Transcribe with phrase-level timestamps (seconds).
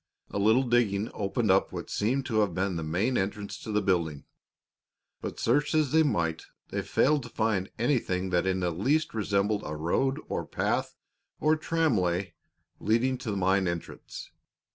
[0.31, 3.83] A little digging opened up what seemed to have been the main entrance to the
[3.83, 4.25] building,
[5.21, 9.61] but, search as they might, they failed to find anything that in the least resembled
[9.63, 10.95] a road or path
[11.39, 12.33] or tramway
[12.79, 14.31] leading to the mine entrance.